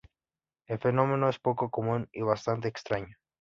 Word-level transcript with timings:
El 0.65 0.79
fenómeno 0.79 1.29
es 1.29 1.37
poco 1.37 1.69
común 1.69 2.09
y 2.11 2.23
bastante 2.23 2.67
extraño. 2.67 3.15